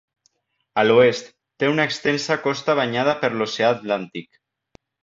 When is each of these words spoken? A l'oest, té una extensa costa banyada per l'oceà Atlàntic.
A 0.81 0.85
l'oest, 0.87 1.29
té 1.63 1.69
una 1.75 1.87
extensa 1.91 2.39
costa 2.49 2.79
banyada 2.83 3.17
per 3.23 3.33
l'oceà 3.39 3.73
Atlàntic. 3.79 4.43